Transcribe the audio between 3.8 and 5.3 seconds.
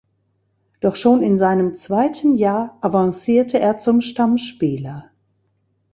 Stammspieler.